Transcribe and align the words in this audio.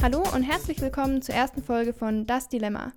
Hallo 0.00 0.22
und 0.32 0.44
herzlich 0.44 0.80
willkommen 0.80 1.22
zur 1.22 1.34
ersten 1.34 1.60
Folge 1.60 1.92
von 1.92 2.24
Das 2.24 2.48
Dilemma. 2.48 2.92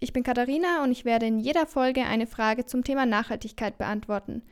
Ich 0.00 0.14
bin 0.14 0.22
Katharina 0.22 0.82
und 0.82 0.90
ich 0.90 1.04
werde 1.04 1.26
in 1.26 1.38
jeder 1.38 1.66
Folge 1.66 2.04
eine 2.04 2.26
Frage 2.26 2.64
zum 2.64 2.84
Thema 2.84 3.04
Nachhaltigkeit 3.04 3.76
beantworten. 3.76 4.42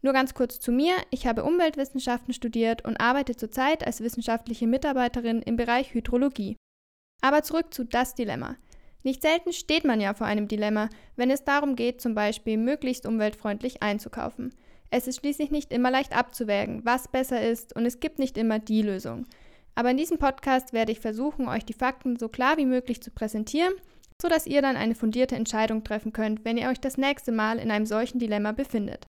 Nur 0.00 0.12
ganz 0.12 0.32
kurz 0.34 0.60
zu 0.60 0.70
mir. 0.70 0.94
Ich 1.10 1.26
habe 1.26 1.42
Umweltwissenschaften 1.42 2.32
studiert 2.32 2.84
und 2.84 3.00
arbeite 3.00 3.34
zurzeit 3.34 3.84
als 3.84 4.00
wissenschaftliche 4.00 4.68
Mitarbeiterin 4.68 5.42
im 5.42 5.56
Bereich 5.56 5.92
Hydrologie. 5.92 6.56
Aber 7.20 7.42
zurück 7.42 7.74
zu 7.74 7.82
das 7.82 8.14
Dilemma. 8.14 8.54
Nicht 9.02 9.22
selten 9.22 9.52
steht 9.52 9.84
man 9.84 10.00
ja 10.00 10.14
vor 10.14 10.28
einem 10.28 10.46
Dilemma, 10.46 10.88
wenn 11.16 11.32
es 11.32 11.42
darum 11.42 11.74
geht, 11.74 12.00
zum 12.00 12.14
Beispiel 12.14 12.58
möglichst 12.58 13.06
umweltfreundlich 13.06 13.82
einzukaufen. 13.82 14.54
Es 14.94 15.06
ist 15.06 15.20
schließlich 15.20 15.50
nicht 15.50 15.72
immer 15.72 15.90
leicht 15.90 16.14
abzuwägen, 16.14 16.84
was 16.84 17.08
besser 17.08 17.40
ist, 17.40 17.74
und 17.74 17.86
es 17.86 17.98
gibt 17.98 18.18
nicht 18.18 18.36
immer 18.36 18.58
die 18.58 18.82
Lösung. 18.82 19.24
Aber 19.74 19.90
in 19.90 19.96
diesem 19.96 20.18
Podcast 20.18 20.74
werde 20.74 20.92
ich 20.92 21.00
versuchen, 21.00 21.48
euch 21.48 21.64
die 21.64 21.72
Fakten 21.72 22.18
so 22.18 22.28
klar 22.28 22.58
wie 22.58 22.66
möglich 22.66 23.02
zu 23.02 23.10
präsentieren, 23.10 23.72
sodass 24.20 24.46
ihr 24.46 24.60
dann 24.60 24.76
eine 24.76 24.94
fundierte 24.94 25.34
Entscheidung 25.34 25.82
treffen 25.82 26.12
könnt, 26.12 26.44
wenn 26.44 26.58
ihr 26.58 26.68
euch 26.68 26.78
das 26.78 26.98
nächste 26.98 27.32
Mal 27.32 27.58
in 27.58 27.70
einem 27.70 27.86
solchen 27.86 28.18
Dilemma 28.18 28.52
befindet. 28.52 29.06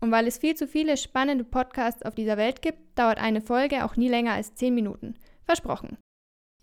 Und 0.00 0.10
weil 0.10 0.26
es 0.26 0.38
viel 0.38 0.56
zu 0.56 0.66
viele 0.66 0.96
spannende 0.96 1.44
Podcasts 1.44 2.02
auf 2.02 2.16
dieser 2.16 2.36
Welt 2.36 2.60
gibt, 2.60 2.98
dauert 2.98 3.18
eine 3.18 3.40
Folge 3.40 3.84
auch 3.84 3.94
nie 3.94 4.08
länger 4.08 4.32
als 4.32 4.56
10 4.56 4.74
Minuten. 4.74 5.14
Versprochen. 5.44 5.98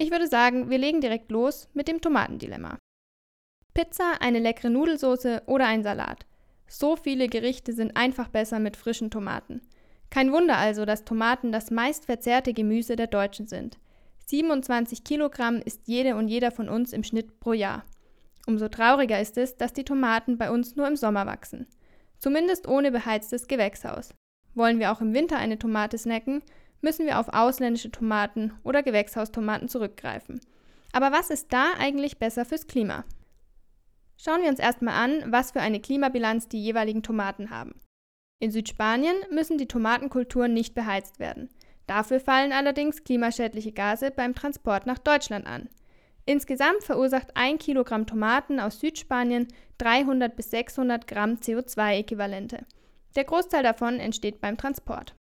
Ich 0.02 0.12
würde 0.12 0.28
sagen, 0.28 0.70
wir 0.70 0.80
legen 0.80 1.00
direkt 1.00 1.32
los 1.32 1.70
mit 1.74 1.88
dem 1.88 2.02
Tomatendilemma. 2.02 2.78
Pizza, 3.74 4.20
eine 4.20 4.40
leckere 4.40 4.70
Nudelsauce 4.70 5.44
oder 5.46 5.66
ein 5.66 5.82
Salat. 5.84 6.26
So 6.70 6.96
viele 6.96 7.28
Gerichte 7.28 7.74
sind 7.74 7.98
einfach 7.98 8.30
besser 8.30 8.60
mit 8.60 8.78
frischen 8.78 9.10
Tomaten. 9.12 9.62
Kein 10.10 10.32
Wunder 10.32 10.58
also, 10.58 10.86
dass 10.86 11.04
Tomaten 11.04 11.52
das 11.52 11.72
meistverzehrte 11.72 12.54
Gemüse 12.54 12.96
der 12.96 13.08
Deutschen 13.08 13.48
sind. 13.48 13.78
27 14.28 15.04
Kilogramm 15.04 15.58
ist 15.58 15.88
jede 15.88 16.16
und 16.16 16.28
jeder 16.28 16.52
von 16.52 16.70
uns 16.70 16.94
im 16.94 17.04
Schnitt 17.04 17.40
pro 17.40 17.54
Jahr. 17.54 17.84
Umso 18.46 18.68
trauriger 18.68 19.20
ist 19.20 19.38
es, 19.38 19.58
dass 19.58 19.74
die 19.74 19.84
Tomaten 19.84 20.38
bei 20.38 20.52
uns 20.52 20.76
nur 20.76 20.88
im 20.88 20.96
Sommer 20.96 21.26
wachsen. 21.26 21.68
Zumindest 22.20 22.68
ohne 22.68 22.92
beheiztes 22.92 23.48
Gewächshaus. 23.48 24.14
Wollen 24.54 24.80
wir 24.80 24.92
auch 24.92 25.02
im 25.02 25.14
Winter 25.14 25.38
eine 25.38 25.58
Tomate 25.58 25.98
snacken, 25.98 26.44
müssen 26.82 27.06
wir 27.06 27.20
auf 27.20 27.30
ausländische 27.30 27.92
Tomaten 27.92 28.54
oder 28.64 28.84
Gewächshaustomaten 28.84 29.68
zurückgreifen. 29.68 30.40
Aber 30.92 31.12
was 31.12 31.30
ist 31.30 31.52
da 31.54 31.74
eigentlich 31.78 32.18
besser 32.18 32.46
fürs 32.46 32.68
Klima? 32.68 33.06
Schauen 34.22 34.42
wir 34.42 34.50
uns 34.50 34.60
erstmal 34.60 34.96
an, 34.96 35.32
was 35.32 35.52
für 35.52 35.62
eine 35.62 35.80
Klimabilanz 35.80 36.50
die 36.50 36.62
jeweiligen 36.62 37.04
Tomaten 37.04 37.52
haben. 37.52 37.80
In 38.42 38.52
Südspanien 38.52 39.16
müssen 39.32 39.58
die 39.58 39.68
Tomatenkulturen 39.68 40.54
nicht 40.54 40.76
beheizt 40.76 41.20
werden. 41.20 41.50
Dafür 41.88 42.20
fallen 42.20 42.52
allerdings 42.52 43.06
klimaschädliche 43.06 43.72
Gase 43.72 44.12
beim 44.12 44.36
Transport 44.36 44.86
nach 44.86 44.98
Deutschland 44.98 45.48
an. 45.48 45.70
Insgesamt 46.26 46.84
verursacht 46.84 47.30
ein 47.36 47.58
Kilogramm 47.58 48.08
Tomaten 48.08 48.60
aus 48.60 48.82
Südspanien 48.82 49.48
300 49.78 50.36
bis 50.36 50.52
600 50.52 51.08
Gramm 51.08 51.36
CO2-Äquivalente. 51.36 52.66
Der 53.16 53.24
Großteil 53.24 53.64
davon 53.64 54.00
entsteht 54.00 54.42
beim 54.42 54.58
Transport. 54.58 55.16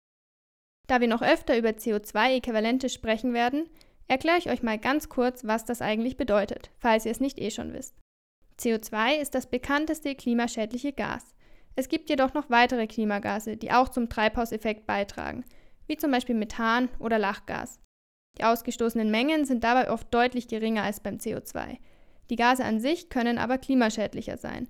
Da 0.88 1.00
wir 1.00 1.08
noch 1.08 1.22
öfter 1.22 1.58
über 1.58 1.70
CO2-Äquivalente 1.70 2.88
sprechen 2.88 3.34
werden, 3.34 3.69
erkläre 4.08 4.38
ich 4.38 4.48
euch 4.48 4.62
mal 4.62 4.78
ganz 4.78 5.10
kurz, 5.10 5.44
was 5.44 5.66
das 5.66 5.83
eigentlich 5.83 6.16
bedeutet, 6.16 6.70
falls 6.78 7.05
ihr 7.05 7.12
es 7.12 7.20
nicht 7.20 7.38
eh 7.38 7.50
schon 7.50 7.75
wisst. 7.75 7.94
CO2 8.60 9.16
ist 9.20 9.34
das 9.34 9.46
bekannteste 9.46 10.14
klimaschädliche 10.14 10.92
Gas. 10.92 11.34
Es 11.74 11.88
gibt 11.88 12.08
jedoch 12.08 12.32
noch 12.32 12.48
weitere 12.48 12.86
Klimagase, 12.86 13.56
die 13.56 13.70
auch 13.70 13.90
zum 13.90 14.08
Treibhauseffekt 14.08 14.86
beitragen, 14.86 15.44
wie 15.86 15.96
zum 15.96 16.10
Beispiel 16.10 16.34
Methan 16.34 16.88
oder 16.98 17.18
Lachgas. 17.18 17.80
Die 18.38 18.44
ausgestoßenen 18.44 19.10
Mengen 19.10 19.44
sind 19.44 19.62
dabei 19.62 19.90
oft 19.90 20.12
deutlich 20.12 20.48
geringer 20.48 20.82
als 20.82 21.00
beim 21.00 21.16
CO2. 21.16 21.78
Die 22.31 22.36
Gase 22.36 22.64
an 22.64 22.81
sich 22.81 23.08
können 23.08 23.38
aber 23.38 23.58
klimaschädlicher 23.58 24.36
sein. 24.36 24.69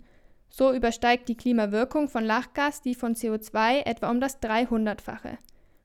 So 0.48 0.72
übersteigt 0.72 1.28
die 1.28 1.36
Klimawirkung 1.36 2.08
von 2.08 2.24
Lachgas 2.24 2.82
die 2.82 2.94
von 2.94 3.14
CO2 3.14 3.84
etwa 3.84 4.10
um 4.10 4.20
das 4.20 4.40
300-fache. 4.42 5.38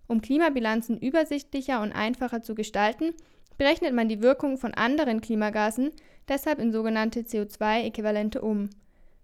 Um 0.08 0.22
Klimabilanzen 0.22 1.00
übersichtlicher 1.00 1.82
und 1.82 1.94
einfacher 1.94 2.42
zu 2.42 2.54
gestalten, 2.54 3.14
berechnet 3.58 3.94
man 3.94 4.10
die 4.10 4.22
Wirkung 4.22 4.58
von 4.58 4.74
anderen 4.74 5.22
Klimagasen 5.22 5.92
deshalb 6.32 6.60
in 6.60 6.72
sogenannte 6.72 7.22
CO2-Äquivalente 7.22 8.42
um. 8.42 8.70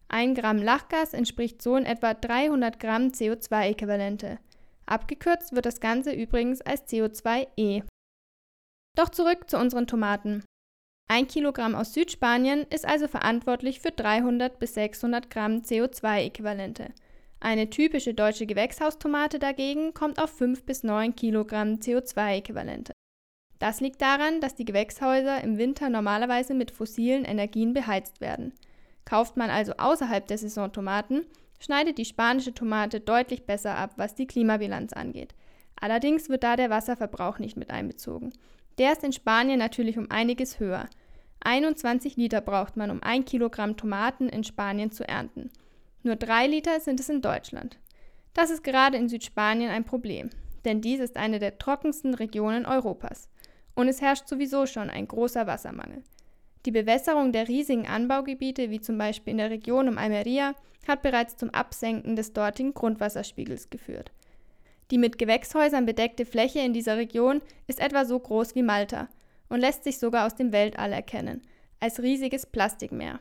Ein 0.10 0.36
Gramm 0.36 0.58
Lachgas 0.62 1.14
entspricht 1.14 1.62
so 1.62 1.76
in 1.76 1.86
etwa 1.86 2.14
300 2.14 2.80
Gramm 2.80 3.08
CO2-Äquivalente. 3.08 4.38
Abgekürzt 4.86 5.54
wird 5.54 5.66
das 5.66 5.80
Ganze 5.80 6.14
übrigens 6.14 6.62
als 6.62 6.88
CO2e. 6.88 7.84
Doch 8.96 9.10
zurück 9.10 9.50
zu 9.50 9.58
unseren 9.58 9.88
Tomaten. 9.88 10.44
Ein 11.10 11.28
Kilogramm 11.28 11.76
aus 11.76 11.94
Südspanien 11.94 12.66
ist 12.70 12.86
also 12.86 13.08
verantwortlich 13.08 13.80
für 13.80 13.92
300 13.92 14.60
bis 14.60 14.74
600 14.74 15.30
Gramm 15.30 15.62
CO2-Äquivalente. 15.62 16.94
Eine 17.40 17.70
typische 17.70 18.14
deutsche 18.14 18.46
Gewächshaustomate 18.46 19.40
dagegen 19.40 19.94
kommt 19.94 20.22
auf 20.22 20.32
5 20.32 20.66
bis 20.66 20.84
9 20.84 21.16
Kilogramm 21.16 21.76
CO2-Äquivalente. 21.76 22.92
Das 23.60 23.80
liegt 23.82 24.02
daran, 24.02 24.40
dass 24.40 24.56
die 24.56 24.66
Gewächshäuser 24.66 25.44
im 25.44 25.58
Winter 25.58 25.90
normalerweise 25.90 26.54
mit 26.54 26.72
fossilen 26.72 27.26
Energien 27.26 27.74
beheizt 27.74 28.22
werden. 28.22 28.54
Kauft 29.06 29.38
man 29.38 29.50
also 29.50 29.74
außerhalb 29.78 30.28
der 30.28 30.38
Saison 30.38 30.72
Tomaten, 30.72 31.26
schneidet 31.60 31.98
die 31.98 32.06
spanische 32.06 32.54
Tomate 32.54 33.00
deutlich 33.00 33.46
besser 33.46 33.76
ab, 33.76 33.94
was 33.96 34.16
die 34.16 34.28
Klimabilanz 34.28 34.94
angeht. 34.94 35.34
Allerdings 35.80 36.30
wird 36.30 36.44
da 36.44 36.56
der 36.56 36.70
Wasserverbrauch 36.70 37.40
nicht 37.40 37.58
mit 37.58 37.70
einbezogen. 37.70 38.34
Der 38.78 38.92
ist 38.92 39.04
in 39.04 39.14
Spanien 39.14 39.60
natürlich 39.60 39.98
um 39.98 40.12
einiges 40.12 40.60
höher. 40.60 40.88
21 41.42 42.16
Liter 42.16 42.42
braucht 42.42 42.78
man, 42.78 42.92
um 42.92 43.02
1 43.02 43.26
Kilogramm 43.26 43.78
Tomaten 43.78 44.30
in 44.30 44.44
Spanien 44.44 44.92
zu 44.92 45.08
ernten. 45.08 45.50
Nur 46.04 46.16
drei 46.16 46.48
Liter 46.48 46.80
sind 46.80 47.00
es 47.00 47.10
in 47.10 47.22
Deutschland. 47.22 47.78
Das 48.34 48.50
ist 48.50 48.64
gerade 48.64 48.98
in 48.98 49.10
Südspanien 49.10 49.72
ein 49.72 49.84
Problem, 49.84 50.30
denn 50.68 50.82
dies 50.82 51.00
ist 51.00 51.18
eine 51.18 51.40
der 51.40 51.58
trockensten 51.58 52.14
Regionen 52.14 52.66
Europas. 52.66 53.30
Und 53.74 53.88
es 53.88 54.02
herrscht 54.02 54.28
sowieso 54.28 54.66
schon 54.66 54.90
ein 54.90 55.08
großer 55.08 55.48
Wassermangel. 55.48 56.04
Die 56.66 56.72
Bewässerung 56.72 57.32
der 57.32 57.48
riesigen 57.48 57.88
Anbaugebiete, 57.88 58.70
wie 58.70 58.82
zum 58.82 58.98
Beispiel 58.98 59.32
in 59.32 59.38
der 59.38 59.50
Region 59.50 59.88
um 59.88 59.98
Almeria, 59.98 60.54
hat 60.88 61.02
bereits 61.02 61.38
zum 61.38 61.50
Absenken 61.52 62.16
des 62.16 62.34
dortigen 62.34 62.74
Grundwasserspiegels 62.74 63.70
geführt. 63.70 64.12
Die 64.92 64.98
mit 64.98 65.18
Gewächshäusern 65.18 65.86
bedeckte 65.86 66.26
Fläche 66.26 66.60
in 66.60 66.74
dieser 66.74 66.98
Region 66.98 67.42
ist 67.68 67.80
etwa 67.80 68.06
so 68.06 68.20
groß 68.20 68.56
wie 68.56 68.64
Malta 68.64 69.10
und 69.50 69.60
lässt 69.60 69.84
sich 69.84 69.98
sogar 69.98 70.26
aus 70.26 70.36
dem 70.36 70.52
Weltall 70.52 70.94
erkennen, 70.94 71.42
als 71.80 72.02
riesiges 72.02 72.46
Plastikmeer. 72.46 73.20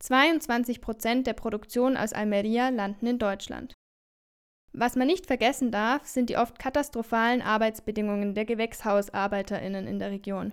22 0.00 0.80
Prozent 0.80 1.26
der 1.26 1.32
Produktion 1.32 1.96
aus 1.96 2.12
Almeria 2.12 2.68
landen 2.68 3.06
in 3.06 3.18
Deutschland. 3.18 3.73
Was 4.76 4.96
man 4.96 5.06
nicht 5.06 5.26
vergessen 5.26 5.70
darf, 5.70 6.04
sind 6.04 6.30
die 6.30 6.36
oft 6.36 6.58
katastrophalen 6.58 7.42
Arbeitsbedingungen 7.42 8.34
der 8.34 8.44
GewächshausarbeiterInnen 8.44 9.86
in 9.86 10.00
der 10.00 10.10
Region. 10.10 10.52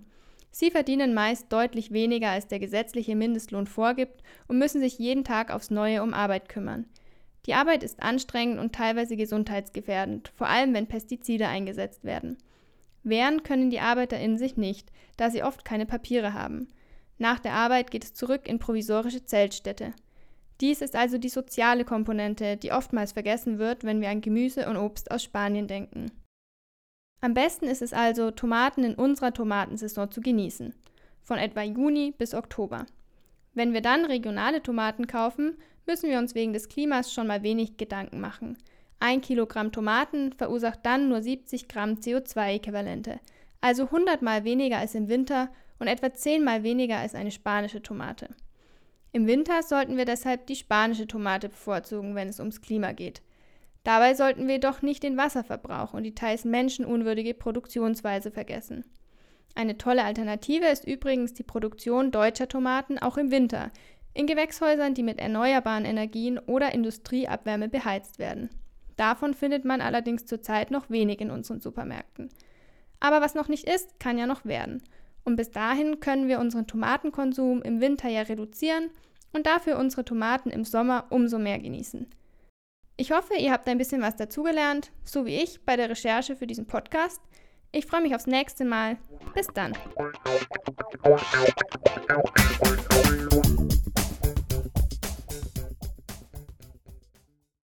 Sie 0.51 0.69
verdienen 0.69 1.15
meist 1.15 1.51
deutlich 1.51 1.91
weniger, 1.91 2.29
als 2.29 2.47
der 2.47 2.59
gesetzliche 2.59 3.15
Mindestlohn 3.15 3.65
vorgibt 3.65 4.21
und 4.47 4.59
müssen 4.59 4.79
sich 4.79 4.99
jeden 4.99 5.23
Tag 5.23 5.49
aufs 5.49 5.71
Neue 5.71 6.03
um 6.03 6.13
Arbeit 6.13 6.49
kümmern. 6.49 6.85
Die 7.47 7.55
Arbeit 7.55 7.81
ist 7.81 8.03
anstrengend 8.03 8.59
und 8.59 8.75
teilweise 8.75 9.17
gesundheitsgefährdend, 9.17 10.31
vor 10.35 10.47
allem 10.47 10.75
wenn 10.75 10.85
Pestizide 10.85 11.47
eingesetzt 11.47 12.03
werden. 12.03 12.37
Wehren 13.01 13.41
können 13.41 13.71
die 13.71 13.79
ArbeiterInnen 13.79 14.37
sich 14.37 14.55
nicht, 14.55 14.91
da 15.17 15.31
sie 15.31 15.41
oft 15.41 15.65
keine 15.65 15.87
Papiere 15.87 16.35
haben. 16.35 16.67
Nach 17.17 17.39
der 17.39 17.53
Arbeit 17.53 17.89
geht 17.89 18.03
es 18.03 18.13
zurück 18.13 18.47
in 18.47 18.59
provisorische 18.59 19.25
Zeltstädte. 19.25 19.93
Dies 20.61 20.81
ist 20.81 20.95
also 20.95 21.17
die 21.17 21.29
soziale 21.29 21.83
Komponente, 21.83 22.55
die 22.55 22.71
oftmals 22.71 23.13
vergessen 23.13 23.57
wird, 23.57 23.83
wenn 23.83 23.99
wir 23.99 24.09
an 24.09 24.21
Gemüse 24.21 24.69
und 24.69 24.77
Obst 24.77 25.09
aus 25.09 25.23
Spanien 25.23 25.67
denken. 25.67 26.11
Am 27.19 27.33
besten 27.33 27.65
ist 27.65 27.81
es 27.81 27.93
also, 27.93 28.29
Tomaten 28.29 28.83
in 28.83 28.93
unserer 28.93 29.33
Tomatensaison 29.33 30.11
zu 30.11 30.21
genießen, 30.21 30.75
von 31.23 31.39
etwa 31.39 31.63
Juni 31.63 32.13
bis 32.15 32.35
Oktober. 32.35 32.85
Wenn 33.53 33.73
wir 33.73 33.81
dann 33.81 34.05
regionale 34.05 34.61
Tomaten 34.61 35.07
kaufen, 35.07 35.57
müssen 35.87 36.09
wir 36.09 36.19
uns 36.19 36.35
wegen 36.35 36.53
des 36.53 36.69
Klimas 36.69 37.11
schon 37.11 37.27
mal 37.27 37.41
wenig 37.41 37.77
Gedanken 37.77 38.21
machen. 38.21 38.57
Ein 38.99 39.21
Kilogramm 39.21 39.71
Tomaten 39.71 40.31
verursacht 40.31 40.79
dann 40.83 41.09
nur 41.09 41.23
70 41.23 41.67
Gramm 41.67 41.95
CO2-Äquivalente, 41.95 43.19
also 43.61 43.85
100 43.85 44.21
mal 44.21 44.43
weniger 44.43 44.77
als 44.77 44.93
im 44.93 45.09
Winter 45.09 45.49
und 45.79 45.87
etwa 45.87 46.13
zehnmal 46.13 46.61
weniger 46.61 46.97
als 46.97 47.15
eine 47.15 47.31
spanische 47.31 47.81
Tomate. 47.81 48.29
Im 49.13 49.27
Winter 49.27 49.61
sollten 49.63 49.97
wir 49.97 50.05
deshalb 50.05 50.47
die 50.47 50.55
spanische 50.55 51.07
Tomate 51.07 51.49
bevorzugen, 51.49 52.15
wenn 52.15 52.29
es 52.29 52.39
ums 52.39 52.61
Klima 52.61 52.93
geht. 52.93 53.21
Dabei 53.83 54.13
sollten 54.13 54.47
wir 54.47 54.55
jedoch 54.55 54.81
nicht 54.81 55.03
den 55.03 55.17
Wasserverbrauch 55.17 55.93
und 55.93 56.03
die 56.03 56.15
teils 56.15 56.45
menschenunwürdige 56.45 57.33
Produktionsweise 57.33 58.31
vergessen. 58.31 58.85
Eine 59.55 59.77
tolle 59.77 60.03
Alternative 60.03 60.67
ist 60.67 60.87
übrigens 60.87 61.33
die 61.33 61.43
Produktion 61.43 62.11
deutscher 62.11 62.47
Tomaten 62.47 62.99
auch 62.99 63.17
im 63.17 63.31
Winter, 63.31 63.71
in 64.13 64.27
Gewächshäusern, 64.27 64.93
die 64.93 65.03
mit 65.03 65.19
erneuerbaren 65.19 65.85
Energien 65.85 66.37
oder 66.39 66.73
Industrieabwärme 66.73 67.69
beheizt 67.69 68.19
werden. 68.19 68.49
Davon 68.97 69.33
findet 69.33 69.65
man 69.65 69.81
allerdings 69.81 70.25
zurzeit 70.25 70.69
noch 70.69 70.89
wenig 70.89 71.21
in 71.21 71.31
unseren 71.31 71.59
Supermärkten. 71.59 72.29
Aber 72.99 73.19
was 73.21 73.35
noch 73.35 73.47
nicht 73.47 73.67
ist, 73.67 73.99
kann 73.99 74.17
ja 74.17 74.27
noch 74.27 74.45
werden. 74.45 74.83
Und 75.23 75.35
bis 75.35 75.51
dahin 75.51 75.99
können 75.99 76.27
wir 76.27 76.39
unseren 76.39 76.67
Tomatenkonsum 76.67 77.61
im 77.61 77.79
Winter 77.79 78.09
ja 78.09 78.21
reduzieren 78.21 78.89
und 79.33 79.45
dafür 79.45 79.77
unsere 79.77 80.03
Tomaten 80.03 80.49
im 80.49 80.65
Sommer 80.65 81.05
umso 81.09 81.37
mehr 81.37 81.59
genießen. 81.59 82.07
Ich 82.97 83.11
hoffe, 83.11 83.35
ihr 83.35 83.51
habt 83.51 83.67
ein 83.67 83.77
bisschen 83.77 84.01
was 84.01 84.15
dazugelernt, 84.15 84.91
so 85.03 85.25
wie 85.25 85.41
ich 85.41 85.61
bei 85.65 85.75
der 85.75 85.89
Recherche 85.89 86.35
für 86.35 86.47
diesen 86.47 86.67
Podcast. 86.67 87.21
Ich 87.71 87.85
freue 87.85 88.01
mich 88.01 88.13
aufs 88.13 88.27
nächste 88.27 88.65
Mal. 88.65 88.97
Bis 89.33 89.47
dann. 89.47 89.73